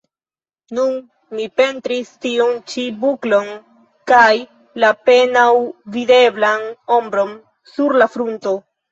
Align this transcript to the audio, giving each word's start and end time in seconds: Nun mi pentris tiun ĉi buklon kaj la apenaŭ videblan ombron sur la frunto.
Nun 0.75 0.93
mi 1.39 1.43
pentris 1.59 2.07
tiun 2.25 2.55
ĉi 2.71 2.85
buklon 3.03 3.51
kaj 4.11 4.31
la 4.83 4.89
apenaŭ 4.95 5.43
videblan 5.97 6.65
ombron 6.97 7.35
sur 7.75 7.97
la 8.03 8.09
frunto. 8.15 8.55